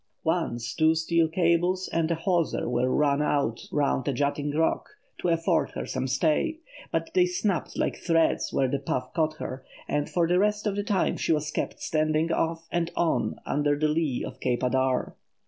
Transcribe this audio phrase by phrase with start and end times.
[0.23, 4.89] Once, two steel cables and a hawser were run out round a jutting rock
[5.19, 6.57] to afford her some stay,
[6.91, 10.75] but they snapped like threads when the puff caught her, and for the rest of
[10.75, 15.13] the time she was kept standing off and on under the lee of Cape Adare.